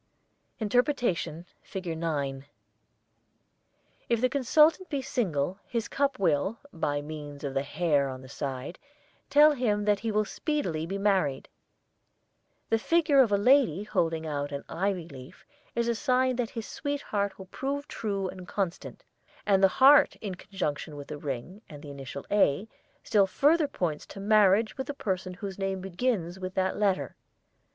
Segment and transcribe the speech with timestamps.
[0.59, 1.95] INTERPRETATION FIG.
[1.95, 2.45] 9
[4.09, 8.27] If the consultant be single this cup will, by means of the hare on the
[8.27, 8.79] side,
[9.29, 11.49] tell him that he will speedily be married.
[12.71, 15.45] The figure of a lady holding out an ivy leaf
[15.75, 19.03] is a sign that his sweetheart will prove true and constant,
[19.45, 22.67] and the heart in conjunction with a ring and the initial 'A'
[23.03, 27.15] still further points to marriage with a person whose name begins with that letter.